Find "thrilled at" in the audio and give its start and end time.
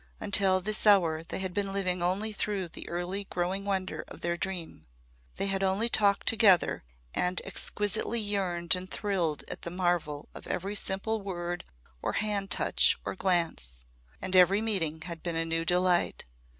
8.89-9.61